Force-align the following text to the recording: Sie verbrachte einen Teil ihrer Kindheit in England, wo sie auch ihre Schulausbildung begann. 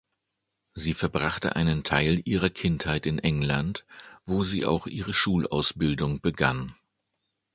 Sie 0.73 0.95
verbrachte 0.95 1.55
einen 1.55 1.83
Teil 1.83 2.23
ihrer 2.25 2.49
Kindheit 2.49 3.05
in 3.05 3.19
England, 3.19 3.85
wo 4.25 4.43
sie 4.43 4.65
auch 4.65 4.87
ihre 4.87 5.13
Schulausbildung 5.13 6.21
begann. 6.21 6.75